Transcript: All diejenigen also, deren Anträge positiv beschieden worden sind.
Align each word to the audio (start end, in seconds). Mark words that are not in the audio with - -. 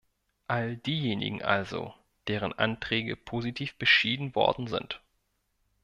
All 0.47 0.77
diejenigen 0.77 1.43
also, 1.43 1.93
deren 2.27 2.53
Anträge 2.53 3.15
positiv 3.15 3.75
beschieden 3.75 4.33
worden 4.33 4.65
sind. 4.65 4.99